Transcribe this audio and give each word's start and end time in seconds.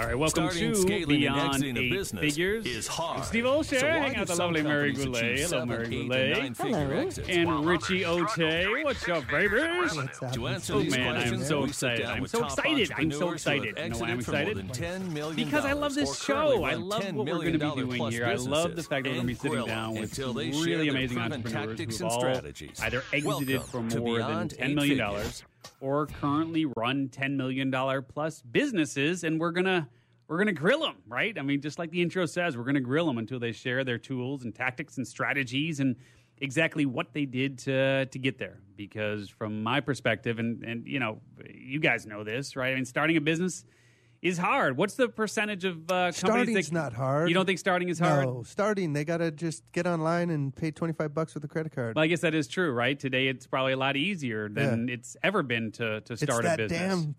All 0.00 0.06
right, 0.06 0.18
welcome 0.18 0.50
Starting, 0.50 0.72
to 0.72 0.76
scaling, 0.76 1.06
Beyond 1.06 1.62
and 1.62 1.78
Eight 1.78 1.92
business 1.92 2.20
Figures. 2.20 2.66
is 2.66 2.88
hard. 2.88 3.18
I'm 3.18 3.24
Steve 3.24 3.44
Olsher, 3.44 3.78
So 3.78 3.86
why 3.86 3.92
hang 3.92 4.16
out 4.16 4.26
the 4.26 4.34
lovely 4.34 4.62
Mary 4.62 4.92
companies 4.92 5.20
Goulet. 5.20 5.38
Hello, 5.50 5.66
Mary 5.66 5.84
eight, 5.84 5.92
and 5.92 6.56
Goulet. 6.56 6.56
Hello. 6.58 6.96
exits 6.98 7.28
And 7.28 7.64
Richie 7.66 8.04
others 8.04 8.30
Ote. 8.38 8.84
What's 8.84 9.08
up, 9.08 9.24
their 9.30 9.48
babies? 9.48 9.50
barriers? 9.60 9.96
What's 9.96 10.18
To 10.34 10.46
up? 10.46 10.52
answer 10.52 10.72
Oh, 10.74 10.82
man, 10.82 11.16
I'm 11.16 11.38
so 11.38 11.64
excited. 11.64 12.06
I'm 12.06 12.26
so 12.26 12.44
excited. 12.44 12.92
I'm 12.96 13.12
so 13.12 13.28
entrepreneurs 13.28 13.44
who 13.44 13.50
have 13.58 13.64
excited. 13.64 13.78
You 13.78 13.88
know 13.90 13.98
why 13.98 14.08
I'm 14.08 14.18
exited 14.18 14.58
excited? 14.58 14.74
than 14.74 15.02
$10 15.08 15.12
million 15.12 15.36
Because 15.36 15.64
I 15.64 15.72
love 15.74 15.94
this 15.94 16.20
show. 16.20 16.64
I 16.64 16.74
love 16.74 17.04
what 17.14 17.26
we're 17.26 17.38
going 17.38 17.52
to 17.52 17.58
be 17.60 17.80
doing 17.82 18.10
here. 18.10 18.26
I 18.26 18.34
love 18.34 18.74
the 18.74 18.82
fact 18.82 19.04
that 19.04 19.10
we're 19.10 19.14
going 19.14 19.20
to 19.20 19.26
be 19.28 19.34
sitting 19.34 19.64
down 19.66 19.94
with 19.94 20.18
really 20.18 20.88
amazing 20.88 21.18
entrepreneurs 21.18 21.52
tactics 21.68 21.98
who've 21.98 22.06
and 22.06 22.10
all 22.12 22.20
strategies. 22.20 22.80
either 22.82 23.04
exited 23.12 23.58
Welcome 23.58 23.90
for 23.90 23.98
more 24.00 24.18
than 24.18 24.26
Beyond 24.48 24.50
$10 24.50 24.56
Eight 24.70 24.74
million 24.74 24.98
Figures. 24.98 25.44
Or 25.80 26.06
currently 26.06 26.64
run 26.64 27.08
$10 27.08 27.36
million 27.36 27.72
plus 28.02 28.42
businesses, 28.42 29.24
and 29.24 29.40
we're 29.40 29.52
going 29.52 29.66
to 29.66 29.86
we're 30.26 30.36
going 30.36 30.46
to 30.46 30.52
grill 30.52 30.80
them, 30.80 30.96
right? 31.06 31.38
I 31.38 31.42
mean, 31.42 31.60
just 31.60 31.78
like 31.78 31.90
the 31.90 32.00
intro 32.00 32.24
says, 32.24 32.56
we're 32.56 32.64
going 32.64 32.76
to 32.76 32.80
grill 32.80 33.06
them 33.06 33.18
until 33.18 33.38
they 33.38 33.52
share 33.52 33.84
their 33.84 33.98
tools 33.98 34.44
and 34.44 34.54
tactics 34.54 34.96
and 34.96 35.06
strategies 35.06 35.80
and 35.80 35.96
exactly 36.38 36.86
what 36.86 37.12
they 37.12 37.26
did 37.26 37.58
to 37.58 38.06
to 38.06 38.18
get 38.18 38.38
there. 38.38 38.58
Because 38.76 39.28
from 39.28 39.62
my 39.62 39.80
perspective, 39.80 40.38
and 40.38 40.62
and 40.64 40.86
you 40.86 40.98
know, 40.98 41.20
you 41.52 41.78
guys 41.78 42.06
know 42.06 42.24
this, 42.24 42.56
right? 42.56 42.72
I 42.72 42.74
mean, 42.74 42.84
starting 42.84 43.16
a 43.16 43.20
business 43.20 43.64
is 44.24 44.38
hard. 44.38 44.76
What's 44.78 44.94
the 44.94 45.08
percentage 45.08 45.64
of 45.64 45.82
uh, 45.90 46.10
companies 46.10 46.16
Starting's 46.16 46.70
that 46.70 46.72
not 46.72 46.92
hard. 46.94 47.28
You 47.28 47.34
don't 47.34 47.44
think 47.46 47.58
starting 47.58 47.90
is 47.90 47.98
hard? 47.98 48.24
No, 48.26 48.42
starting 48.42 48.94
they 48.94 49.04
gotta 49.04 49.30
just 49.30 49.62
get 49.72 49.86
online 49.86 50.30
and 50.30 50.54
pay 50.56 50.70
twenty 50.70 50.94
five 50.94 51.14
bucks 51.14 51.34
with 51.34 51.44
a 51.44 51.48
credit 51.48 51.72
card. 51.72 51.94
Well, 51.94 52.02
I 52.02 52.06
guess 52.08 52.22
that 52.22 52.34
is 52.34 52.48
true, 52.48 52.72
right? 52.72 52.98
Today, 52.98 53.28
it's 53.28 53.46
probably 53.46 53.74
a 53.74 53.76
lot 53.76 53.96
easier 53.96 54.48
than 54.48 54.88
it's 54.88 55.16
ever 55.22 55.42
been 55.42 55.70
to 55.72 56.00
to 56.00 56.12
it's 56.14 56.22
start 56.22 56.42
that 56.44 56.58
a 56.58 56.64
business. 56.64 56.80
damn 57.04 57.14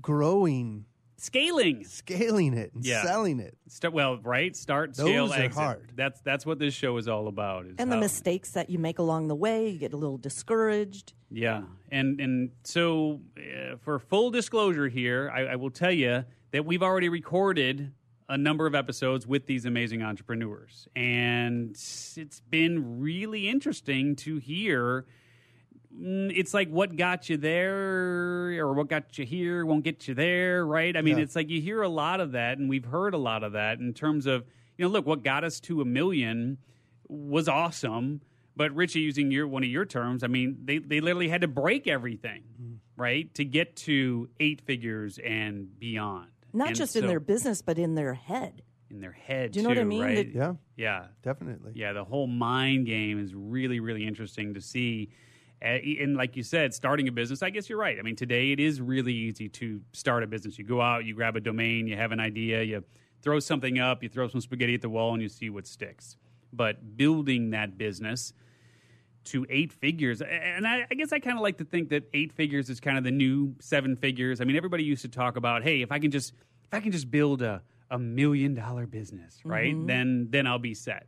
growing, 0.00 0.86
Scaling, 1.18 1.82
scaling 1.84 2.52
it, 2.52 2.72
and 2.74 2.84
Yeah. 2.84 3.02
selling 3.02 3.40
it. 3.40 3.56
Start, 3.68 3.94
well, 3.94 4.18
right? 4.18 4.54
Start, 4.54 4.94
Those 4.94 5.06
scale, 5.08 5.32
are 5.32 5.36
exit. 5.36 5.52
hard. 5.52 5.92
That's 5.94 6.20
that's 6.20 6.44
what 6.44 6.58
this 6.58 6.74
show 6.74 6.96
is 6.98 7.08
all 7.08 7.26
about. 7.28 7.64
is 7.66 7.74
and 7.78 7.90
the 7.90 7.96
mistakes 7.96 8.50
that 8.52 8.68
you 8.68 8.78
make 8.78 8.98
along 8.98 9.28
the 9.28 9.34
way, 9.34 9.70
you 9.70 9.78
get 9.78 9.94
a 9.94 9.96
little 9.96 10.18
discouraged. 10.18 11.14
Yeah, 11.30 11.62
and 11.90 12.20
and 12.20 12.50
so 12.64 13.20
uh, 13.38 13.76
for 13.78 13.98
full 13.98 14.30
disclosure 14.30 14.88
here, 14.88 15.30
I, 15.34 15.52
I 15.52 15.56
will 15.56 15.70
tell 15.70 15.90
you 15.90 16.24
that 16.52 16.64
we've 16.64 16.82
already 16.82 17.08
recorded 17.08 17.92
a 18.28 18.36
number 18.36 18.66
of 18.66 18.74
episodes 18.74 19.26
with 19.26 19.46
these 19.46 19.64
amazing 19.66 20.02
entrepreneurs, 20.02 20.88
and 20.96 21.70
it's 21.70 22.40
been 22.50 22.98
really 23.00 23.48
interesting 23.48 24.16
to 24.16 24.38
hear. 24.38 25.06
mm, 25.96 26.32
It's 26.34 26.52
like 26.52 26.68
what 26.68 26.96
got 26.96 27.28
you 27.30 27.36
there, 27.36 28.58
or 28.60 28.72
what 28.74 28.88
got 28.88 29.16
you 29.18 29.24
here 29.24 29.64
won't 29.64 29.84
get 29.84 30.08
you 30.08 30.14
there, 30.14 30.66
right? 30.66 30.96
I 30.96 31.02
mean, 31.02 31.18
Yeah. 31.18 31.22
it's 31.24 31.36
like 31.36 31.48
you 31.50 31.60
hear 31.60 31.82
a 31.82 31.88
lot 31.88 32.20
of 32.20 32.32
that, 32.32 32.58
and 32.58 32.68
we've 32.68 32.84
heard 32.84 33.14
a 33.14 33.18
lot 33.18 33.44
of 33.44 33.52
that 33.52 33.78
in 33.78 33.94
terms 33.94 34.26
of 34.26 34.44
you 34.78 34.84
know, 34.84 34.90
look, 34.90 35.06
what 35.06 35.22
got 35.24 35.42
us 35.42 35.58
to 35.60 35.80
a 35.80 35.84
million 35.86 36.58
was 37.08 37.48
awesome. 37.48 38.20
But 38.56 38.74
Richie, 38.74 39.00
using 39.00 39.30
your 39.30 39.46
one 39.48 39.62
of 39.62 39.68
your 39.70 39.86
terms, 39.86 40.22
I 40.22 40.26
mean, 40.26 40.58
they, 40.64 40.78
they 40.78 41.00
literally 41.00 41.28
had 41.28 41.42
to 41.42 41.48
break 41.48 41.86
everything, 41.86 42.42
Mm-hmm. 42.60 42.74
right, 43.00 43.32
to 43.34 43.44
get 43.44 43.76
to 43.76 44.28
eight 44.40 44.60
figures 44.62 45.18
and 45.18 45.78
beyond. 45.78 46.28
Not 46.56 46.68
And 46.68 46.76
just 46.76 46.96
in 46.96 47.06
their 47.06 47.20
business, 47.20 47.62
but 47.62 47.78
in 47.78 47.94
their 47.94 48.14
head. 48.14 48.62
in 48.90 49.00
their 49.00 49.12
head. 49.12 49.52
Do 49.52 49.58
you 49.58 49.62
know 49.64 49.68
what 49.70 49.78
I 49.78 49.84
mean? 49.84 50.02
Right? 50.02 50.28
Yeah, 50.34 50.54
yeah, 50.76 51.06
definitely. 51.22 51.72
yeah. 51.74 51.92
The 51.92 52.04
whole 52.04 52.26
mind 52.26 52.86
game 52.86 53.18
is 53.22 53.34
really, 53.34 53.80
really 53.80 54.06
interesting 54.06 54.54
to 54.54 54.60
see. 54.60 55.10
Uh, 55.62 55.78
And 56.02 56.16
like 56.16 56.36
you 56.36 56.42
said, 56.42 56.72
starting 56.74 57.08
a 57.08 57.12
business, 57.12 57.42
I 57.42 57.50
guess 57.50 57.68
you're 57.68 57.78
right. 57.78 57.98
I 57.98 58.02
mean, 58.02 58.14
today 58.16 58.52
it 58.52 58.60
is 58.60 58.80
really 58.80 59.12
easy 59.14 59.48
to 59.50 59.80
start 59.92 60.22
a 60.22 60.26
business. 60.26 60.58
You 60.58 60.64
go 60.64 60.80
out, 60.80 61.04
you 61.04 61.14
grab 61.14 61.34
a 61.36 61.40
domain, 61.40 61.86
you 61.86 61.96
have 61.96 62.12
an 62.12 62.20
idea, 62.20 62.62
you 62.62 62.84
throw 63.22 63.40
something 63.40 63.78
up, 63.78 64.02
you 64.02 64.08
throw 64.08 64.28
some 64.28 64.40
spaghetti 64.40 64.74
at 64.74 64.82
the 64.82 64.90
wall, 64.90 65.14
and 65.14 65.22
you 65.22 65.28
see 65.28 65.50
what 65.50 65.66
sticks. 65.66 66.16
But 66.52 66.96
building 66.96 67.50
that 67.50 67.76
business 67.76 68.32
to 69.26 69.46
eight 69.48 69.72
figures, 69.72 70.22
and 70.22 70.66
I, 70.66 70.86
I 70.90 70.94
guess 70.94 71.12
I 71.12 71.18
kind 71.18 71.36
of 71.36 71.42
like 71.42 71.58
to 71.58 71.64
think 71.64 71.90
that 71.90 72.08
eight 72.14 72.32
figures 72.32 72.70
is 72.70 72.80
kind 72.80 72.98
of 72.98 73.04
the 73.04 73.10
new 73.10 73.54
seven 73.60 73.96
figures. 73.96 74.40
I 74.40 74.44
mean, 74.44 74.56
everybody 74.56 74.84
used 74.84 75.02
to 75.02 75.08
talk 75.08 75.36
about, 75.36 75.62
hey, 75.62 75.82
if 75.82 75.92
I 75.92 75.98
can 75.98 76.10
just 76.10 76.32
if 76.64 76.72
I 76.72 76.80
can 76.80 76.92
just 76.92 77.10
build 77.10 77.42
a 77.42 77.62
a 77.90 77.98
million 77.98 78.54
dollar 78.54 78.86
business, 78.86 79.40
right? 79.44 79.74
Then 79.86 80.28
then 80.30 80.46
I'll 80.46 80.58
be 80.58 80.74
set 80.74 81.06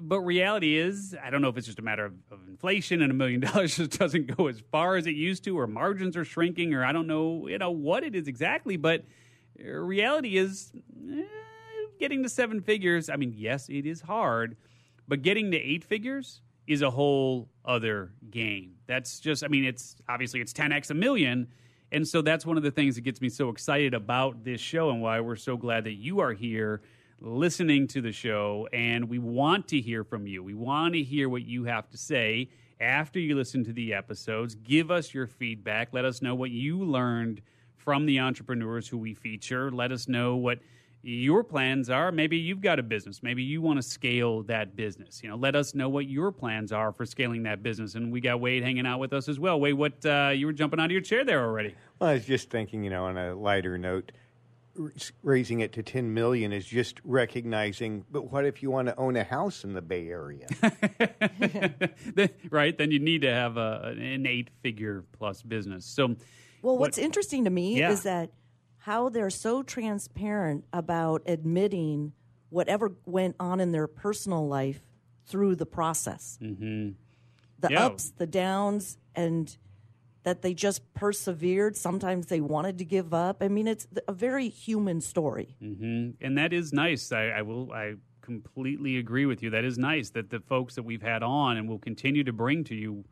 but 0.00 0.20
reality 0.20 0.76
is, 0.76 1.16
I 1.22 1.30
don't 1.30 1.42
know 1.42 1.48
if 1.48 1.56
it's 1.56 1.66
just 1.66 1.78
a 1.78 1.82
matter 1.82 2.04
of, 2.04 2.14
of 2.30 2.40
inflation 2.48 3.02
and 3.02 3.10
a 3.10 3.14
million 3.14 3.40
dollars 3.52 3.76
just 3.76 3.98
doesn't 3.98 4.36
go 4.36 4.46
as 4.48 4.60
far 4.72 4.96
as 4.96 5.06
it 5.06 5.14
used 5.14 5.44
to, 5.44 5.58
or 5.58 5.66
margins 5.66 6.16
are 6.16 6.24
shrinking, 6.24 6.74
or 6.74 6.84
I 6.84 6.92
don't 6.92 7.06
know, 7.06 7.48
you 7.48 7.58
know, 7.58 7.70
what 7.70 8.04
it 8.04 8.14
is 8.14 8.28
exactly. 8.28 8.76
But 8.76 9.04
uh, 9.58 9.68
reality 9.68 10.36
is, 10.36 10.72
eh, 11.10 11.22
getting 11.98 12.22
to 12.22 12.28
seven 12.28 12.60
figures. 12.60 13.08
I 13.08 13.16
mean, 13.16 13.34
yes, 13.36 13.68
it 13.68 13.86
is 13.86 14.02
hard, 14.02 14.56
but 15.06 15.22
getting 15.22 15.50
to 15.52 15.56
eight 15.56 15.84
figures 15.84 16.40
is 16.66 16.82
a 16.82 16.90
whole 16.90 17.48
other 17.64 18.12
game. 18.30 18.74
That's 18.86 19.20
just, 19.20 19.44
I 19.44 19.48
mean, 19.48 19.64
it's 19.64 19.96
obviously 20.08 20.40
it's 20.40 20.52
10x 20.52 20.90
a 20.90 20.94
million. 20.94 21.48
And 21.92 22.06
so 22.06 22.22
that's 22.22 22.44
one 22.44 22.56
of 22.56 22.62
the 22.62 22.70
things 22.70 22.96
that 22.96 23.02
gets 23.02 23.20
me 23.20 23.28
so 23.28 23.48
excited 23.50 23.94
about 23.94 24.44
this 24.44 24.60
show 24.60 24.90
and 24.90 25.00
why 25.00 25.20
we're 25.20 25.36
so 25.36 25.56
glad 25.56 25.84
that 25.84 25.94
you 25.94 26.20
are 26.20 26.32
here 26.32 26.82
listening 27.20 27.86
to 27.88 28.00
the 28.00 28.12
show. 28.12 28.68
And 28.72 29.08
we 29.08 29.18
want 29.18 29.68
to 29.68 29.80
hear 29.80 30.04
from 30.04 30.26
you. 30.26 30.42
We 30.42 30.54
want 30.54 30.94
to 30.94 31.02
hear 31.02 31.28
what 31.28 31.42
you 31.42 31.64
have 31.64 31.88
to 31.90 31.96
say 31.96 32.50
after 32.80 33.18
you 33.18 33.36
listen 33.36 33.64
to 33.64 33.72
the 33.72 33.94
episodes. 33.94 34.54
Give 34.54 34.90
us 34.90 35.14
your 35.14 35.26
feedback. 35.26 35.92
Let 35.92 36.04
us 36.04 36.20
know 36.20 36.34
what 36.34 36.50
you 36.50 36.82
learned 36.84 37.42
from 37.76 38.06
the 38.06 38.20
entrepreneurs 38.20 38.88
who 38.88 38.98
we 38.98 39.14
feature. 39.14 39.70
Let 39.70 39.92
us 39.92 40.08
know 40.08 40.36
what 40.36 40.58
your 41.06 41.44
plans 41.44 41.90
are. 41.90 42.10
Maybe 42.10 42.38
you've 42.38 42.62
got 42.62 42.78
a 42.78 42.82
business. 42.82 43.22
Maybe 43.22 43.42
you 43.42 43.60
want 43.60 43.76
to 43.78 43.82
scale 43.82 44.42
that 44.44 44.74
business. 44.74 45.20
You 45.22 45.28
know, 45.28 45.36
let 45.36 45.54
us 45.54 45.74
know 45.74 45.88
what 45.90 46.06
your 46.08 46.32
plans 46.32 46.72
are 46.72 46.92
for 46.92 47.04
scaling 47.04 47.42
that 47.42 47.62
business. 47.62 47.94
And 47.94 48.10
we 48.10 48.20
got 48.22 48.40
Wade 48.40 48.62
hanging 48.62 48.86
out 48.86 48.98
with 49.00 49.12
us 49.12 49.28
as 49.28 49.38
well. 49.38 49.60
Wade, 49.60 49.74
what 49.74 50.04
uh, 50.06 50.32
you 50.34 50.46
were 50.46 50.52
jumping 50.54 50.80
out 50.80 50.86
of 50.86 50.90
your 50.92 51.02
chair 51.02 51.22
there 51.24 51.44
already? 51.44 51.74
Well, 51.98 52.10
I 52.10 52.14
was 52.14 52.24
just 52.24 52.48
thinking, 52.48 52.82
you 52.82 52.90
know, 52.90 53.04
on 53.04 53.18
a 53.18 53.34
lighter 53.34 53.76
note, 53.76 54.12
raising 55.22 55.60
it 55.60 55.72
to 55.74 55.82
10 55.82 56.14
million 56.14 56.52
is 56.52 56.64
just 56.66 57.00
recognizing, 57.04 58.04
but 58.10 58.32
what 58.32 58.44
if 58.46 58.62
you 58.62 58.70
want 58.70 58.88
to 58.88 58.96
own 58.96 59.14
a 59.16 59.22
house 59.24 59.62
in 59.62 59.72
the 59.74 59.82
Bay 59.82 60.08
Area? 60.08 60.46
Right? 62.50 62.76
Then 62.76 62.90
you 62.90 62.98
need 62.98 63.22
to 63.22 63.30
have 63.30 63.56
a, 63.56 63.94
an 63.98 64.26
eight-figure 64.26 65.04
plus 65.18 65.42
business. 65.42 65.84
So, 65.84 66.08
Well, 66.62 66.74
What- 66.74 66.80
what's 66.80 66.98
interesting 66.98 67.44
to 67.44 67.50
me 67.50 67.78
Yeah. 67.78 67.90
is 67.92 68.02
that 68.04 68.30
how 68.84 69.08
they're 69.08 69.30
so 69.30 69.62
transparent 69.62 70.62
about 70.70 71.22
admitting 71.24 72.12
whatever 72.50 72.92
went 73.06 73.34
on 73.40 73.58
in 73.58 73.72
their 73.72 73.86
personal 73.86 74.46
life 74.46 74.82
through 75.24 75.56
the 75.56 75.64
process. 75.64 76.38
Mm-hmm. 76.42 76.90
The 77.60 77.68
Yeah. 77.70 77.86
ups, 77.86 78.10
the 78.10 78.26
downs, 78.26 78.98
and 79.14 79.56
that 80.24 80.42
they 80.42 80.52
just 80.52 80.82
persevered. 80.92 81.78
Sometimes 81.78 82.26
they 82.26 82.42
wanted 82.42 82.76
to 82.76 82.84
give 82.84 83.14
up. 83.14 83.42
I 83.42 83.48
mean, 83.48 83.66
it's 83.66 83.86
a 84.06 84.12
very 84.12 84.50
human 84.50 85.00
story. 85.00 85.56
and 85.62 86.36
that 86.36 86.52
is 86.52 86.74
nice. 86.74 87.10
I, 87.10 87.28
I 87.28 87.40
will. 87.42 87.72
I 87.72 87.94
completely 88.20 88.98
agree 88.98 89.24
with 89.24 89.42
you. 89.42 89.48
That 89.48 89.64
is 89.64 89.78
nice 89.78 90.10
that 90.10 90.28
the 90.28 90.40
folks 90.40 90.74
that 90.74 90.82
we've 90.82 91.00
had 91.02 91.22
on 91.22 91.56
and 91.56 91.66
will 91.66 91.78
continue 91.78 92.22
to 92.24 92.34
bring 92.34 92.64
to 92.64 92.74
you 92.74 93.04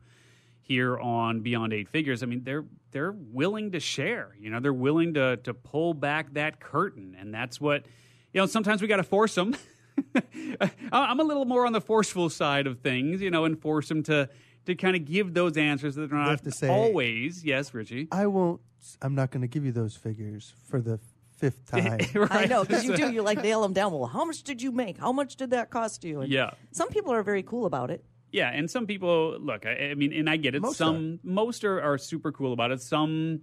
here 0.63 0.97
on 0.97 1.41
Beyond 1.41 1.73
Eight 1.73 1.89
Figures. 1.89 2.23
I 2.23 2.25
mean, 2.25 2.43
they're 2.43 2.65
they're 2.91 3.11
willing 3.11 3.71
to 3.73 3.79
share. 3.79 4.35
You 4.39 4.49
know, 4.49 4.59
they're 4.59 4.73
willing 4.73 5.13
to 5.15 5.37
to 5.37 5.53
pull 5.53 5.93
back 5.93 6.33
that 6.33 6.59
curtain, 6.59 7.15
and 7.19 7.33
that's 7.33 7.61
what 7.61 7.85
you 8.33 8.41
know. 8.41 8.45
Sometimes 8.47 8.81
we 8.81 8.87
got 8.87 8.97
to 8.97 9.03
force 9.03 9.35
them. 9.35 9.55
I'm 10.91 11.19
a 11.19 11.23
little 11.23 11.45
more 11.45 11.65
on 11.65 11.73
the 11.73 11.81
forceful 11.81 12.29
side 12.29 12.65
of 12.67 12.79
things, 12.79 13.21
you 13.21 13.29
know, 13.29 13.45
and 13.45 13.59
force 13.61 13.89
them 13.89 14.03
to 14.03 14.29
to 14.65 14.75
kind 14.75 14.95
of 14.95 15.05
give 15.05 15.33
those 15.33 15.57
answers 15.57 15.95
that 15.95 16.11
are 16.11 16.15
not 16.15 16.29
have 16.29 16.41
to 16.43 16.51
say- 16.51 16.69
always. 16.69 17.43
Yes, 17.43 17.73
Richie. 17.73 18.07
I 18.11 18.27
won't. 18.27 18.61
I'm 19.01 19.15
not 19.15 19.31
going 19.31 19.41
to 19.41 19.47
give 19.47 19.65
you 19.65 19.71
those 19.71 19.95
figures 19.95 20.53
for 20.69 20.81
the 20.81 20.99
fifth 21.37 21.65
time. 21.71 21.99
I 22.31 22.45
know 22.45 22.63
because 22.63 22.85
you 22.85 22.95
do. 22.95 23.11
You 23.11 23.21
like 23.21 23.41
nail 23.43 23.61
them 23.61 23.73
down. 23.73 23.91
Well, 23.91 24.05
how 24.05 24.25
much 24.25 24.43
did 24.43 24.61
you 24.61 24.71
make? 24.71 24.97
How 24.97 25.11
much 25.11 25.35
did 25.35 25.49
that 25.51 25.69
cost 25.69 26.03
you? 26.03 26.21
And 26.21 26.31
Yeah. 26.31 26.51
Some 26.71 26.89
people 26.89 27.11
are 27.13 27.23
very 27.23 27.43
cool 27.43 27.65
about 27.65 27.91
it. 27.91 28.03
Yeah, 28.33 28.49
and 28.49 28.69
some 28.69 28.87
people 28.87 29.37
look. 29.39 29.65
I, 29.65 29.91
I 29.91 29.93
mean, 29.93 30.11
and 30.11 30.27
I 30.29 30.37
get 30.37 30.55
it. 30.55 30.61
Most 30.63 30.77
some 30.77 31.19
most 31.23 31.63
are, 31.63 31.79
are 31.81 31.97
super 31.99 32.31
cool 32.31 32.51
about 32.51 32.71
it. 32.71 32.81
Some 32.81 33.41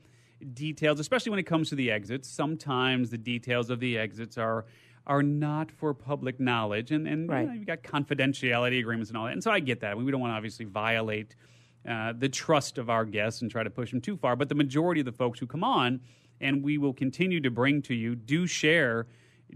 details, 0.53 0.99
especially 0.99 1.31
when 1.31 1.39
it 1.39 1.45
comes 1.45 1.69
to 1.71 1.77
the 1.77 1.91
exits, 1.93 2.29
sometimes 2.29 3.09
the 3.11 3.17
details 3.19 3.71
of 3.71 3.79
the 3.81 3.97
exits 3.97 4.37
are 4.37 4.67
are 5.07 5.23
not 5.23 5.71
for 5.71 5.95
public 5.95 6.41
knowledge, 6.41 6.91
and 6.91 7.07
and 7.07 7.29
Right. 7.29 7.43
you 7.43 7.47
know, 7.47 7.53
you've 7.55 7.67
got 7.67 7.83
confidentiality 7.85 8.81
agreements 8.81 9.11
and 9.11 9.17
all 9.17 9.27
that. 9.27 9.33
And 9.33 9.43
so 9.43 9.53
I 9.53 9.61
get 9.61 9.81
that. 9.81 9.97
We 9.97 10.11
don't 10.11 10.21
want 10.21 10.33
to 10.33 10.37
obviously 10.37 10.67
violate 10.67 11.37
uh, 11.89 12.13
the 12.13 12.29
trust 12.29 12.77
of 12.77 12.91
our 12.91 13.05
guests 13.05 13.43
and 13.43 13.51
try 13.51 13.63
to 13.63 13.71
push 13.71 13.93
them 13.93 14.01
too 14.01 14.17
far. 14.17 14.35
But 14.35 14.49
the 14.49 14.55
majority 14.57 15.01
of 15.01 15.07
the 15.07 15.13
folks 15.13 15.39
who 15.39 15.47
come 15.47 15.63
on, 15.65 16.01
and 16.41 16.65
we 16.65 16.79
will 16.79 16.93
continue 16.95 17.41
to 17.43 17.51
bring 17.51 17.81
to 17.83 17.95
you, 17.95 18.17
do 18.17 18.47
share 18.49 19.07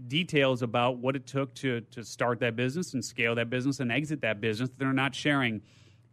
details 0.07 0.61
about 0.61 0.97
what 0.97 1.15
it 1.15 1.25
took 1.25 1.53
to 1.55 1.81
to 1.91 2.03
start 2.03 2.39
that 2.39 2.55
business 2.55 2.93
and 2.93 3.03
scale 3.03 3.35
that 3.35 3.49
business 3.49 3.79
and 3.79 3.91
exit 3.91 4.21
that 4.21 4.41
business 4.41 4.69
that 4.69 4.79
they're 4.79 4.93
not 4.93 5.13
sharing 5.15 5.61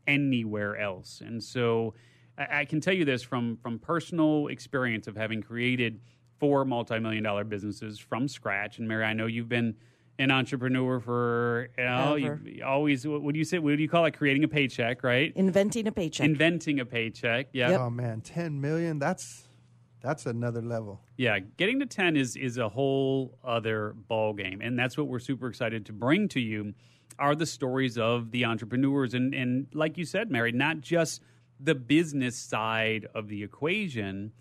anywhere 0.07 0.77
else. 0.77 1.21
And 1.25 1.43
so 1.43 1.95
I, 2.39 2.61
I 2.61 2.65
can 2.65 2.81
tell 2.81 2.95
you 2.95 3.05
this 3.05 3.23
from 3.23 3.57
from 3.57 3.79
personal 3.79 4.49
experience 4.49 5.07
of 5.07 5.17
having 5.17 5.43
created 5.43 6.01
four 6.39 6.65
multi-million 6.65 7.23
dollar 7.23 7.45
businesses 7.45 7.99
from 7.99 8.27
scratch. 8.29 8.79
And 8.79 8.89
Mary, 8.89 9.05
I 9.05 9.13
know 9.13 9.27
you've 9.27 9.49
been 9.49 9.77
an 10.19 10.31
entrepreneur 10.31 11.01
for 11.01 11.69
you 11.79 11.85
know 11.85 12.15
Ever. 12.15 12.41
you 12.45 12.65
always 12.65 13.07
what 13.07 13.33
do 13.33 13.39
you 13.39 13.45
say 13.45 13.59
what 13.59 13.77
do 13.77 13.83
you 13.83 13.89
call 13.89 14.05
it 14.05 14.13
creating 14.13 14.45
a 14.45 14.49
paycheck 14.49 15.03
right 15.03 15.33
Inventing 15.37 15.87
a 15.87 15.93
paycheck. 15.93 16.25
inventing 16.27 16.81
a 16.81 16.85
paycheck 16.85 17.47
yeah 17.53 17.71
Yep. 17.71 17.81
Oh 17.81 17.91
man, 17.91 18.21
ten 18.21 18.61
million. 18.61 18.99
That's 18.99 19.49
that's 20.03 20.27
another 20.27 20.63
level. 20.63 21.01
yeah 21.17 21.39
getting 21.57 21.81
to 21.81 21.87
10 21.87 22.17
is 22.17 22.37
is 22.37 22.59
a 22.59 22.69
whole 22.69 23.39
other 23.45 23.95
ball 24.09 24.33
game 24.33 24.61
and 24.61 24.79
that's 24.79 24.97
what 24.97 25.07
we're 25.07 25.19
super 25.19 25.49
excited 25.49 25.87
to 25.87 25.93
bring 25.93 26.29
to 26.29 26.41
you 26.41 26.75
are 27.19 27.35
the 27.35 27.47
stories 27.47 27.99
of 27.99 28.31
the 28.31 28.45
entrepreneurs 28.45 29.15
and 29.15 29.35
and 29.35 29.67
like 29.75 29.97
you 29.99 30.05
said 30.05 30.31
mary 30.31 30.53
not 30.53 30.81
just 30.81 31.23
the 31.61 31.75
business 31.75 32.37
side 32.37 33.07
of 33.15 33.29
the 33.29 33.43
equation 33.43 34.33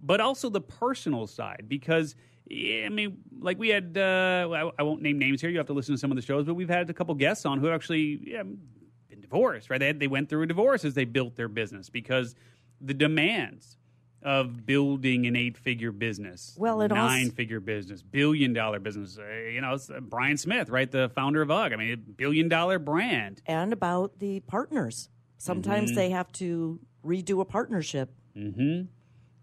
but 0.00 0.20
also 0.20 0.50
the 0.50 0.60
personal 0.60 1.26
side 1.26 1.64
because 1.68 2.14
I 2.50 2.90
mean, 2.90 3.18
like 3.40 3.58
we 3.58 3.70
had, 3.70 3.96
uh, 3.96 4.48
I, 4.52 4.70
I 4.78 4.82
won't 4.82 5.00
name 5.00 5.18
names 5.18 5.40
here. 5.40 5.48
You 5.48 5.56
have 5.56 5.66
to 5.68 5.72
listen 5.72 5.94
to 5.94 5.98
some 5.98 6.10
of 6.12 6.16
the 6.16 6.22
shows, 6.22 6.44
but 6.44 6.54
we've 6.54 6.68
had 6.68 6.90
a 6.90 6.92
couple 6.92 7.14
guests 7.14 7.46
on 7.46 7.58
who 7.58 7.70
actually 7.70 8.20
yeah, 8.22 8.42
been 8.42 9.20
divorced, 9.22 9.70
right? 9.70 9.80
They, 9.80 9.86
had, 9.86 9.98
they 9.98 10.08
went 10.08 10.28
through 10.28 10.42
a 10.42 10.46
divorce 10.46 10.84
as 10.84 10.92
they 10.92 11.06
built 11.06 11.36
their 11.36 11.48
business 11.48 11.88
because 11.88 12.34
the 12.82 12.92
demands 12.92 13.78
of 14.24 14.64
building 14.66 15.26
an 15.26 15.36
eight-figure 15.36 15.92
business, 15.92 16.56
Well, 16.58 16.80
it 16.80 16.90
also- 16.90 17.02
nine-figure 17.02 17.60
business, 17.60 18.02
billion-dollar 18.02 18.80
business. 18.80 19.18
Uh, 19.18 19.24
you 19.52 19.60
know, 19.60 19.74
it's, 19.74 19.90
uh, 19.90 20.00
Brian 20.00 20.36
Smith, 20.38 20.70
right, 20.70 20.90
the 20.90 21.10
founder 21.10 21.42
of 21.42 21.50
UGG. 21.50 21.72
I 21.72 21.76
mean, 21.76 21.92
a 21.92 21.96
billion-dollar 21.96 22.78
brand. 22.78 23.42
and 23.46 23.72
about 23.72 24.18
the 24.18 24.40
partners. 24.40 25.08
Sometimes 25.36 25.90
Mm-hmm. 25.90 25.96
they 25.96 26.10
have 26.10 26.32
to 26.32 26.80
redo 27.04 27.40
a 27.40 27.44
partnership 27.44 28.10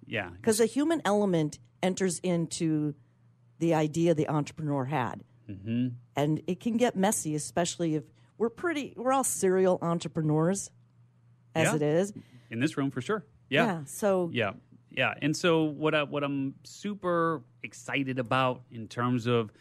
Yeah, 0.07 0.30
because 0.31 0.57
the 0.57 0.66
human 0.66 1.01
element 1.06 1.60
enters 1.84 2.19
into 2.19 2.95
the 3.60 3.74
idea 3.75 4.13
the 4.13 4.27
entrepreneur 4.27 4.86
had. 4.86 5.24
Mm-hmm. 5.50 5.89
And 6.16 6.42
it 6.48 6.60
can 6.60 6.77
get 6.77 6.95
messy, 6.95 7.36
especially 7.36 7.95
if 7.95 8.04
we're 8.38 8.50
pretty, 8.50 8.94
we're 8.98 9.13
all 9.13 9.24
serial 9.24 9.77
entrepreneurs 9.81 10.72
as 11.56 11.68
Yeah. 11.68 11.75
it 11.75 11.81
is. 11.81 12.13
in 12.50 12.60
this 12.60 12.75
room 12.77 12.92
for 12.92 13.00
sure. 13.01 13.24
Yeah. 13.50 13.84
So 13.86 14.30
Yeah, 14.34 14.54
yeah. 14.91 15.13
And 15.21 15.35
so 15.35 15.63
what 15.63 15.95
I, 15.95 16.03
what 16.03 16.23
I'm 16.23 16.55
super 16.63 17.41
excited 17.63 18.19
about 18.19 18.61
in 18.71 18.88
terms 18.88 19.25
of 19.25 19.51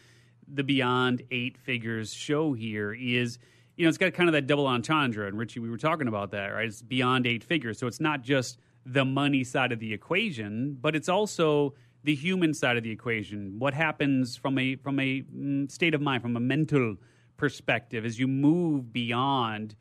the 0.53 0.65
Beyond 0.65 1.23
Eight 1.31 1.57
Figures 1.57 2.13
show 2.13 2.53
here 2.53 2.93
is, 2.93 3.39
you 3.77 3.85
know, 3.85 3.89
it's 3.89 3.99
got 3.99 4.13
kind 4.13 4.29
of 4.29 4.33
that 4.33 4.47
double 4.47 4.67
entendre. 4.67 5.29
And 5.29 5.39
Richie, 5.39 5.61
we 5.61 5.71
were 5.71 5.79
talking 5.79 6.09
about 6.09 6.33
that, 6.33 6.49
right? 6.49 6.67
It's 6.67 6.83
beyond 6.83 7.27
eight 7.27 7.45
figures, 7.45 7.79
so 7.79 7.87
it's 7.87 8.01
not 8.01 8.23
just 8.23 8.59
the 8.85 9.05
money 9.05 9.45
side 9.45 9.73
of 9.73 9.79
the 9.79 9.93
equation, 9.93 10.77
but 10.81 10.97
it's 10.97 11.09
also 11.09 11.75
the 12.03 12.15
human 12.15 12.53
side 12.53 12.77
of 12.77 12.83
the 12.83 12.91
equation. 12.91 13.59
What 13.59 13.75
happens 13.75 14.37
from 14.37 14.59
a 14.59 14.77
from 14.77 14.99
a 14.99 15.23
mm, 15.23 15.71
state 15.71 15.95
of 15.95 16.01
mind, 16.01 16.23
from 16.23 16.37
a 16.37 16.41
mental 16.41 16.97
perspective, 17.37 18.05
as 18.05 18.19
you 18.19 18.27
move 18.27 18.93
beyond 18.93 19.77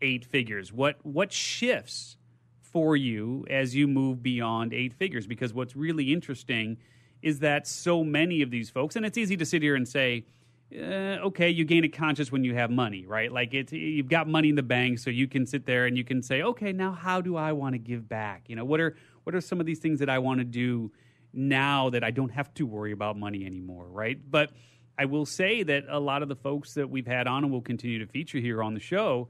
eight 0.00 0.24
figures? 0.24 0.72
What 0.72 0.96
what 1.04 1.32
shifts 1.32 2.16
for 2.72 2.96
you 2.96 3.44
as 3.48 3.74
you 3.74 3.86
move 3.86 4.22
beyond 4.22 4.72
eight 4.72 4.94
figures? 4.94 5.26
Because 5.26 5.52
what's 5.52 5.76
really 5.76 6.12
interesting 6.12 6.78
is 7.22 7.40
that 7.40 7.66
so 7.66 8.04
many 8.04 8.42
of 8.42 8.50
these 8.50 8.70
folks, 8.70 8.96
and 8.96 9.04
it's 9.06 9.18
easy 9.18 9.36
to 9.36 9.46
sit 9.46 9.62
here 9.62 9.74
and 9.74 9.88
say, 9.88 10.24
uh, 10.74 11.18
okay, 11.26 11.48
you 11.48 11.64
gain 11.64 11.84
a 11.84 11.88
conscience 11.88 12.32
when 12.32 12.42
you 12.44 12.54
have 12.54 12.70
money, 12.70 13.06
right? 13.06 13.30
Like 13.30 13.54
it's 13.54 13.72
you've 13.72 14.08
got 14.08 14.28
money 14.28 14.48
in 14.48 14.56
the 14.56 14.62
bank, 14.62 14.98
so 14.98 15.10
you 15.10 15.28
can 15.28 15.46
sit 15.46 15.64
there 15.64 15.86
and 15.86 15.96
you 15.96 16.04
can 16.04 16.22
say, 16.22 16.42
okay, 16.42 16.72
now 16.72 16.92
how 16.92 17.20
do 17.20 17.36
I 17.36 17.52
want 17.52 17.74
to 17.74 17.78
give 17.78 18.08
back? 18.08 18.44
You 18.48 18.56
know, 18.56 18.64
what 18.64 18.80
are 18.80 18.96
what 19.24 19.34
are 19.34 19.40
some 19.40 19.60
of 19.60 19.66
these 19.66 19.78
things 19.78 20.00
that 20.00 20.10
I 20.10 20.18
want 20.18 20.38
to 20.38 20.44
do 20.44 20.92
now 21.32 21.90
that 21.90 22.02
I 22.02 22.10
don't 22.10 22.30
have 22.30 22.52
to 22.54 22.66
worry 22.66 22.92
about 22.92 23.16
money 23.16 23.46
anymore, 23.46 23.86
right? 23.86 24.18
But 24.28 24.50
I 24.98 25.04
will 25.04 25.26
say 25.26 25.62
that 25.62 25.84
a 25.88 26.00
lot 26.00 26.22
of 26.22 26.28
the 26.28 26.36
folks 26.36 26.74
that 26.74 26.88
we've 26.88 27.06
had 27.06 27.26
on 27.26 27.44
and 27.44 27.52
will 27.52 27.60
continue 27.60 27.98
to 27.98 28.06
feature 28.06 28.38
here 28.38 28.62
on 28.62 28.74
the 28.74 28.80
show 28.80 29.28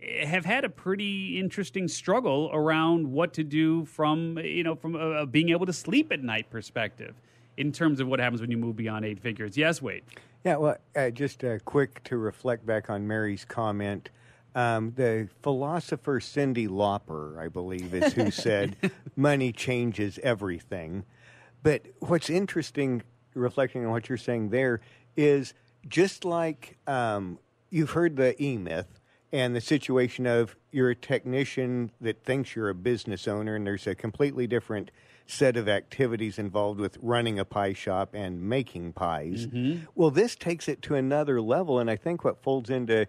have 0.00 0.44
had 0.44 0.64
a 0.64 0.68
pretty 0.68 1.38
interesting 1.38 1.88
struggle 1.88 2.50
around 2.52 3.10
what 3.10 3.32
to 3.34 3.44
do 3.44 3.84
from 3.84 4.38
you 4.38 4.62
know 4.62 4.74
from 4.74 4.94
uh, 4.94 5.24
being 5.24 5.50
able 5.50 5.66
to 5.66 5.72
sleep 5.72 6.12
at 6.12 6.22
night 6.22 6.50
perspective 6.50 7.14
in 7.56 7.72
terms 7.72 8.00
of 8.00 8.06
what 8.06 8.20
happens 8.20 8.40
when 8.40 8.50
you 8.50 8.56
move 8.58 8.76
beyond 8.76 9.04
eight 9.04 9.18
figures. 9.18 9.56
Yes, 9.56 9.80
Wade. 9.80 10.02
Yeah, 10.44 10.56
well, 10.56 10.76
uh, 10.94 11.10
just 11.10 11.42
uh, 11.42 11.58
quick 11.64 12.04
to 12.04 12.16
reflect 12.18 12.66
back 12.66 12.90
on 12.90 13.06
Mary's 13.06 13.44
comment. 13.44 14.10
Um, 14.54 14.92
the 14.96 15.28
philosopher 15.42 16.20
Cyndi 16.20 16.68
Lauper, 16.68 17.38
I 17.38 17.48
believe, 17.48 17.92
is 17.94 18.12
who 18.12 18.30
said, 18.30 18.76
money 19.16 19.52
changes 19.52 20.18
everything. 20.22 21.04
But 21.62 21.82
what's 21.98 22.30
interesting, 22.30 23.02
reflecting 23.34 23.84
on 23.84 23.90
what 23.90 24.08
you're 24.08 24.18
saying 24.18 24.50
there, 24.50 24.80
is 25.16 25.52
just 25.88 26.24
like 26.24 26.78
um, 26.86 27.38
you've 27.70 27.90
heard 27.90 28.16
the 28.16 28.40
E 28.42 28.56
myth 28.56 28.95
and 29.32 29.54
the 29.54 29.60
situation 29.60 30.26
of 30.26 30.56
you're 30.70 30.90
a 30.90 30.94
technician 30.94 31.90
that 32.00 32.22
thinks 32.24 32.54
you're 32.54 32.68
a 32.68 32.74
business 32.74 33.26
owner, 33.26 33.56
and 33.56 33.66
there's 33.66 33.86
a 33.86 33.94
completely 33.94 34.46
different 34.46 34.90
set 35.26 35.56
of 35.56 35.68
activities 35.68 36.38
involved 36.38 36.78
with 36.78 36.96
running 37.02 37.38
a 37.38 37.44
pie 37.44 37.72
shop 37.72 38.10
and 38.14 38.40
making 38.40 38.92
pies. 38.92 39.46
Mm-hmm. 39.46 39.84
Well, 39.94 40.10
this 40.10 40.36
takes 40.36 40.68
it 40.68 40.82
to 40.82 40.94
another 40.94 41.40
level, 41.40 41.78
and 41.78 41.90
I 41.90 41.96
think 41.96 42.24
what 42.24 42.42
folds 42.42 42.70
into 42.70 43.06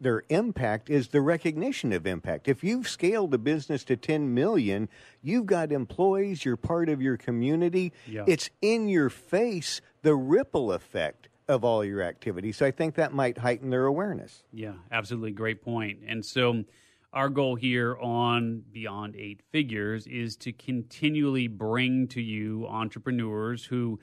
their 0.00 0.22
impact 0.28 0.90
is 0.90 1.08
the 1.08 1.20
recognition 1.20 1.92
of 1.92 2.06
impact. 2.06 2.48
If 2.48 2.62
you've 2.62 2.88
scaled 2.88 3.32
a 3.32 3.38
business 3.38 3.84
to 3.84 3.96
10 3.96 4.34
million, 4.34 4.88
you've 5.22 5.46
got 5.46 5.72
employees, 5.72 6.44
you're 6.44 6.56
part 6.56 6.88
of 6.88 7.00
your 7.00 7.16
community. 7.16 7.92
Yeah. 8.06 8.24
It's 8.26 8.50
in 8.60 8.88
your 8.88 9.08
face 9.08 9.80
the 10.02 10.14
ripple 10.14 10.72
effect 10.72 11.28
of 11.48 11.64
all 11.64 11.84
your 11.84 12.02
activities. 12.02 12.56
So 12.56 12.66
I 12.66 12.70
think 12.70 12.94
that 12.94 13.12
might 13.12 13.38
heighten 13.38 13.70
their 13.70 13.86
awareness. 13.86 14.42
Yeah, 14.52 14.74
absolutely. 14.90 15.32
Great 15.32 15.62
point. 15.62 16.00
And 16.06 16.24
so, 16.24 16.64
our 17.12 17.28
goal 17.28 17.54
here 17.54 17.96
on 17.98 18.64
Beyond 18.72 19.14
Eight 19.14 19.40
Figures 19.52 20.08
is 20.08 20.36
to 20.38 20.52
continually 20.52 21.46
bring 21.46 22.08
to 22.08 22.20
you 22.20 22.66
entrepreneurs 22.66 23.64
who 23.64 24.00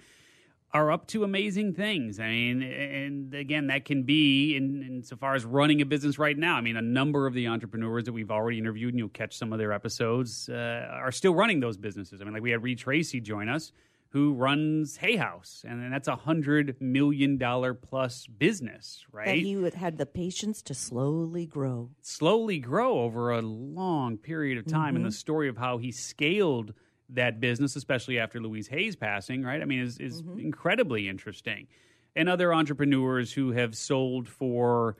are 0.73 0.89
up 0.91 1.07
to 1.07 1.25
amazing 1.25 1.73
things. 1.73 2.19
I 2.19 2.29
mean, 2.29 2.61
and 2.63 3.33
again, 3.33 3.67
that 3.67 3.83
can 3.83 4.03
be 4.03 4.55
in, 4.55 4.81
in 4.81 5.03
so 5.03 5.17
far 5.17 5.35
as 5.35 5.43
running 5.43 5.81
a 5.81 5.85
business 5.85 6.17
right 6.17 6.37
now. 6.37 6.55
I 6.55 6.61
mean, 6.61 6.77
a 6.77 6.81
number 6.81 7.27
of 7.27 7.33
the 7.33 7.47
entrepreneurs 7.47 8.05
that 8.05 8.13
we've 8.13 8.31
already 8.31 8.57
interviewed, 8.57 8.93
and 8.93 8.99
you'll 8.99 9.09
catch 9.09 9.37
some 9.37 9.51
of 9.51 9.59
their 9.59 9.73
episodes, 9.73 10.47
uh, 10.47 10.87
are 10.89 11.11
still 11.11 11.35
running 11.35 11.59
those 11.59 11.75
businesses. 11.75 12.21
I 12.21 12.23
mean, 12.23 12.33
like 12.33 12.43
we 12.43 12.51
had 12.51 12.63
Reid 12.63 12.77
Tracy 12.77 13.19
join 13.19 13.49
us, 13.49 13.73
who 14.11 14.33
runs 14.33 14.97
Hay 14.97 15.15
House, 15.15 15.63
and 15.65 15.91
that's 15.91 16.09
a 16.09 16.17
hundred 16.17 16.75
million 16.81 17.37
dollar 17.37 17.73
plus 17.73 18.27
business, 18.27 19.05
right? 19.11 19.25
that 19.27 19.37
he 19.37 19.79
had 19.79 19.97
the 19.97 20.05
patience 20.05 20.61
to 20.63 20.73
slowly 20.73 21.45
grow. 21.45 21.91
slowly 22.01 22.59
grow 22.59 22.99
over 22.99 23.31
a 23.31 23.41
long 23.41 24.17
period 24.17 24.57
of 24.57 24.67
time. 24.67 24.97
And 24.97 25.05
the 25.05 25.09
mm-hmm. 25.09 25.13
story 25.13 25.47
of 25.47 25.57
how 25.57 25.77
he 25.77 25.91
scaled 25.91 26.73
that 27.13 27.41
business 27.41 27.75
especially 27.75 28.17
after 28.19 28.39
louise 28.39 28.67
Hay's 28.67 28.95
passing 28.95 29.43
right? 29.43 29.61
I 29.61 29.65
mean 29.65 29.81
is, 29.81 29.97
is 29.97 30.21
mm-hmm. 30.21 30.39
incredibly 30.39 31.07
interesting. 31.07 31.67
And 32.15 32.27
other 32.27 32.53
entrepreneurs 32.53 33.31
who 33.31 33.51
have 33.51 33.75
sold 33.75 34.27
for 34.27 34.97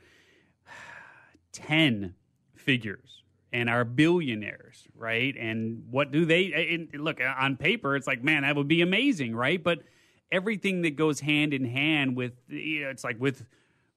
10 1.53 2.15
figures 2.56 3.21
and 3.53 3.70
are 3.70 3.84
billionaires 3.84 4.88
right? 4.96 5.36
And 5.38 5.84
what 5.89 6.12
do 6.12 6.25
they 6.25 6.88
look 6.93 7.20
on 7.22 7.58
paper 7.58 7.96
it's 7.96 8.08
like 8.08 8.24
man 8.24 8.43
that 8.43 8.55
would 8.55 8.67
be 8.67 8.81
amazing 8.81 9.36
right? 9.36 9.62
But 9.62 9.79
everything 10.31 10.84
that 10.84 10.96
goes 10.96 11.20
hand 11.20 11.53
in 11.53 11.65
hand 11.65 12.15
with 12.15 12.34
you 12.48 12.84
know, 12.84 12.89
it's 12.89 13.03
like 13.03 13.20
with 13.20 13.46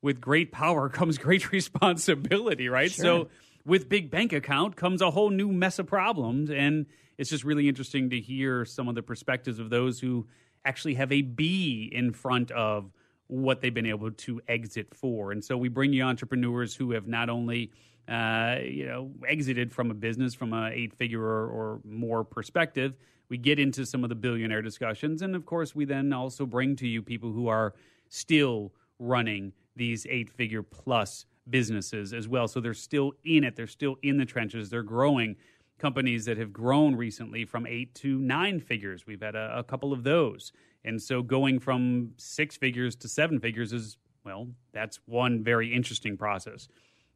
with 0.03 0.21
great 0.21 0.53
power 0.53 0.89
comes 1.01 1.19
great 1.19 1.53
responsibility 1.53 2.69
right? 2.69 2.91
So 2.91 3.29
with 3.67 3.89
big 3.89 4.11
bank 4.11 4.33
account 4.33 4.77
comes 4.77 5.01
a 5.01 5.11
whole 5.11 5.31
new 5.31 5.51
mess 5.51 5.79
of 5.79 5.87
problems. 5.87 6.51
And 6.51 6.87
it's 7.17 7.31
just 7.31 7.45
really 7.45 7.69
interesting 7.69 8.11
to 8.11 8.21
hear 8.21 8.65
some 8.65 8.89
of 8.89 8.95
the 8.95 9.03
perspectives 9.03 9.59
of 9.59 9.71
those 9.71 10.01
who 10.01 10.27
actually 10.65 10.95
have 10.95 11.13
a 11.13 11.23
b 11.23 11.91
in 11.93 12.13
front 12.13 12.51
of 12.51 12.91
what 13.27 13.61
they've 13.61 13.75
been 13.75 13.87
able 13.87 14.11
to 14.11 14.41
exit 14.49 14.95
for. 14.95 15.33
And 15.33 15.43
so 15.43 15.57
we 15.57 15.69
bring 15.69 15.93
you 15.93 16.03
entrepreneurs 16.03 16.75
who 16.75 16.93
have 16.93 17.07
not 17.07 17.31
only 17.31 17.71
uh, 18.09 18.57
you 18.63 18.87
know 18.87 19.11
exited 19.27 19.73
from 19.73 19.91
a 19.91 19.95
business 19.95 20.35
from 20.35 20.53
a 20.53 20.71
eight 20.71 20.93
figure 20.95 21.23
or, 21.23 21.49
or 21.49 21.81
more 21.85 22.25
perspective 22.25 22.95
we 23.29 23.39
get 23.39 23.59
into 23.59 23.87
some 23.87 24.03
of 24.05 24.09
the 24.09 24.15
billionaire 24.15 24.63
discussions. 24.63 25.23
And 25.23 25.35
of 25.35 25.47
course 25.47 25.75
we 25.75 25.85
then 25.85 26.13
also 26.13 26.47
bring 26.47 26.77
to 26.77 26.89
you 26.89 27.03
people 27.03 27.33
who 27.33 27.49
are 27.49 27.75
still 28.09 28.73
running 28.99 29.53
these 29.77 30.07
eight 30.09 30.31
figure 30.31 30.63
plus 30.63 31.27
businesses 31.49 32.13
as 32.13 32.29
well. 32.29 32.49
So 32.49 32.61
they're 32.61 32.75
still 32.75 33.13
in 33.25 33.45
it. 33.45 33.57
They're 33.57 33.67
still 33.67 33.97
in 34.03 34.19
the 34.19 34.25
trenches. 34.25 34.71
They're 34.71 34.83
growing. 34.83 35.37
Companies 35.79 36.25
that 36.27 36.39
have 36.39 36.53
grown 36.53 36.95
recently 36.95 37.45
from 37.45 37.67
eight 37.67 37.95
to 37.97 38.19
nine 38.21 38.61
figures. 38.61 39.07
We've 39.07 39.21
had 39.21 39.35
a, 39.35 39.59
a 39.59 39.65
couple 39.65 39.93
of 39.93 40.05
those. 40.05 40.53
And 40.85 41.03
so 41.03 41.21
going 41.21 41.59
from 41.59 42.13
six 42.17 42.57
figures 42.57 42.95
to 42.97 43.09
seven 43.09 43.41
figures 43.41 43.73
is 43.73 43.97
well 44.25 44.49
that's 44.73 45.01
one 45.07 45.43
very 45.43 45.75
interesting 45.75 46.17
process 46.17 46.69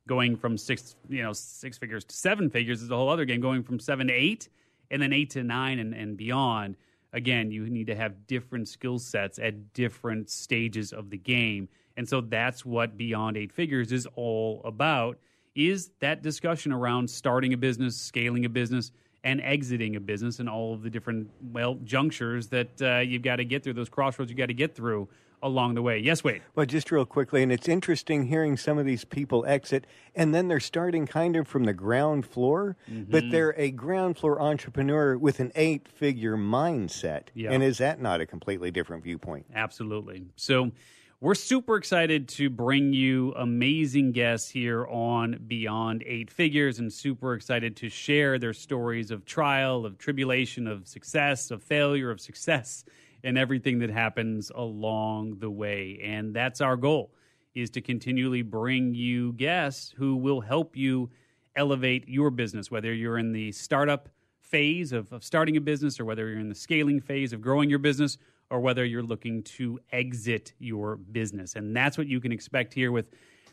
going 0.09 0.37
from 0.37 0.59
six 0.59 0.97
you 1.09 1.23
know 1.23 1.33
six 1.33 1.79
figures 1.79 2.05
to 2.05 2.17
seven 2.17 2.51
figures 2.51 2.83
is 2.83 2.91
a 2.91 2.97
whole 2.97 3.09
other 3.09 3.25
game 3.25 3.41
going 3.41 3.63
from 3.63 3.79
seven 3.79 4.09
to 4.09 4.13
eight 4.13 4.49
and 4.91 5.01
then 5.01 5.13
eight 5.13 5.31
to 5.31 5.45
nine 5.45 5.79
and, 5.79 5.95
and 5.95 6.17
beyond 6.17 6.77
again, 7.13 7.51
you 7.51 7.69
need 7.69 7.87
to 7.87 7.95
have 7.95 8.27
different 8.27 8.69
skill 8.69 8.99
sets 8.99 9.39
at 9.39 9.73
different 9.73 10.31
stages 10.31 10.93
of 10.93 11.11
the 11.11 11.17
game. 11.17 11.69
And 11.97 12.09
so 12.09 12.21
that's 12.21 12.65
what 12.65 12.97
Beyond 12.97 13.37
Eight 13.37 13.53
Figures 13.53 13.93
is 13.93 14.07
all 14.15 14.61
about 14.65 15.19
is 15.55 15.91
that 15.99 16.23
discussion 16.23 16.73
around 16.73 17.11
starting 17.11 17.53
a 17.53 17.57
business, 17.57 17.97
scaling 17.97 18.45
a 18.45 18.49
business, 18.49 18.93
and 19.25 19.41
exiting 19.41 19.97
a 19.97 20.01
business 20.01 20.39
and 20.39 20.49
all 20.49 20.75
of 20.75 20.83
the 20.83 20.91
different, 20.91 21.29
well, 21.53 21.75
junctures 21.85 22.49
that 22.49 22.81
uh, 22.81 22.99
you've 22.99 23.23
got 23.23 23.37
to 23.37 23.45
get 23.45 23.65
through, 23.65 23.73
those 23.75 23.89
crossroads 23.89 24.31
you've 24.31 24.39
got 24.39 24.47
to 24.47 24.55
get 24.55 24.75
through 24.75 25.09
along 25.43 25.75
the 25.75 25.83
way. 25.83 25.99
Yes, 25.99 26.25
Wade. 26.25 26.43
Well, 26.57 26.67
just 26.67 26.91
real 26.91 27.05
quickly, 27.05 27.45
and 27.45 27.53
it's 27.53 27.69
interesting 27.69 28.27
hearing 28.27 28.57
some 28.57 28.77
of 28.77 28.87
these 28.87 29.05
people 29.05 29.45
exit, 29.47 29.87
and 30.17 30.35
then 30.35 30.49
they're 30.49 30.59
starting 30.59 31.07
kind 31.07 31.37
of 31.37 31.47
from 31.47 31.63
the 31.65 31.73
ground 31.73 32.27
floor, 32.27 32.77
Mm-hmm. 32.91 33.11
but 33.11 33.31
they're 33.31 33.55
a 33.57 33.71
ground 33.71 34.17
floor 34.19 34.41
entrepreneur 34.41 35.17
with 35.17 35.39
an 35.39 35.53
eight 35.55 35.87
figure 35.89 36.37
mindset. 36.37 37.25
Yeah. 37.35 37.53
And 37.53 37.63
is 37.63 37.79
that 37.79 38.01
not 38.01 38.21
a 38.21 38.27
completely 38.27 38.71
different 38.73 39.05
viewpoint? 39.05 39.47
Absolutely. 39.55 40.25
So 40.37 40.73
we're 41.21 41.35
super 41.35 41.77
excited 41.77 42.29
to 42.29 42.49
bring 42.49 42.93
you 42.93 43.35
amazing 43.37 44.13
guests 44.13 44.49
here 44.49 44.87
on 44.87 45.37
Beyond 45.49 46.05
Eight 46.07 46.31
Figures 46.31 46.79
and 46.79 46.93
super 46.93 47.35
excited 47.35 47.75
to 47.79 47.89
share 47.89 48.39
their 48.39 48.53
stories 48.53 49.11
of 49.11 49.25
trial, 49.25 49.85
of 49.85 49.99
tribulation, 49.99 50.69
of 50.69 50.87
success, 50.87 51.51
of 51.51 51.61
failure, 51.61 52.13
of 52.13 52.21
success, 52.21 52.85
and 53.25 53.37
everything 53.37 53.81
that 53.81 53.91
happens 53.91 54.53
along 54.55 55.41
the 55.41 55.51
way. 55.51 56.01
And 56.05 56.33
that's 56.33 56.61
our 56.61 56.77
goal 56.77 57.11
is 57.53 57.69
to 57.71 57.81
continually 57.81 58.43
bring 58.43 58.95
you 58.95 59.33
guests 59.33 59.93
who 59.97 60.15
will 60.15 60.41
help 60.41 60.77
you 60.77 61.11
elevate 61.57 62.09
your 62.09 62.31
business, 62.31 62.71
whether 62.71 62.95
you're 62.95 63.19
in 63.19 63.33
the 63.33 63.51
startup 63.51 64.09
phase 64.51 64.93
of, 64.93 65.13
of 65.13 65.23
starting 65.25 65.57
a 65.57 65.61
business 65.61 66.01
or 66.01 66.05
whether 66.05 66.29
you're 66.29 66.41
in 66.41 66.49
the 66.49 66.55
scaling 66.55 67.01
phase 67.01 67.33
of 67.33 67.41
growing 67.41 67.71
your 67.71 67.79
business 67.79 68.19
or 68.51 68.61
whether 68.61 68.85
you're 68.85 69.03
looking 69.03 69.43
to 69.43 69.79
exit 69.93 70.53
your 70.59 70.97
business. 70.97 71.55
And 71.55 71.77
that's 71.77 71.99
what 71.99 72.07
you 72.07 72.21
can 72.21 72.33
expect 72.33 72.73
here 72.75 72.91
with 72.93 73.11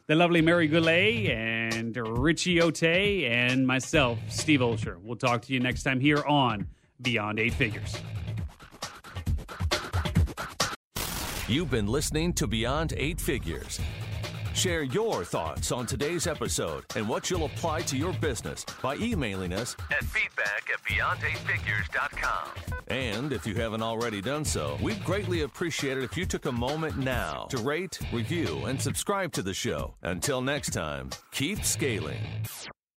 the 0.07 0.15
lovely 0.15 0.41
Mary 0.41 0.67
Goulet 0.67 1.29
and 1.29 1.97
Richie 1.97 2.61
Ote 2.61 2.83
and 2.83 3.65
myself, 3.65 4.19
Steve 4.29 4.59
Olsher. 4.59 4.97
We'll 5.01 5.15
talk 5.15 5.41
to 5.43 5.53
you 5.53 5.59
next 5.59 5.83
time 5.83 5.99
here 5.99 6.23
on 6.25 6.67
Beyond 7.01 7.39
Eight 7.39 7.53
Figures. 7.53 7.97
You've 11.47 11.69
been 11.69 11.87
listening 11.87 12.33
to 12.33 12.47
Beyond 12.47 12.93
Eight 12.97 13.19
Figures. 13.19 13.79
Share 14.55 14.83
your 14.83 15.25
thoughts 15.25 15.73
on 15.73 15.85
today's 15.85 16.27
episode 16.27 16.85
and 16.95 17.07
what 17.07 17.29
you'll 17.29 17.45
apply 17.45 17.81
to 17.81 17.97
your 17.97 18.13
business 18.13 18.65
by 18.81 18.95
emailing 18.95 19.51
us 19.51 19.75
at 19.91 20.03
feedback 20.05 20.69
at 20.73 20.81
beyond8figures.com. 20.83 22.79
And 22.87 23.33
if 23.33 23.45
you 23.45 23.53
haven't 23.55 23.83
already 23.83 24.21
done 24.21 24.45
so, 24.45 24.77
we'd 24.81 25.03
greatly 25.03 25.41
appreciate 25.41 25.97
it 25.97 26.05
if 26.05 26.15
you 26.15 26.25
took 26.25 26.45
a 26.45 26.51
moment 26.51 26.97
now 26.97 27.47
to 27.49 27.57
rate, 27.57 27.99
review, 28.13 28.63
and 28.65 28.81
subscribe 28.81 29.33
to 29.33 29.43
the 29.43 29.53
show. 29.53 29.93
Until 30.03 30.41
next 30.41 30.71
time, 30.71 31.09
keep 31.31 31.63
scaling. 31.63 32.21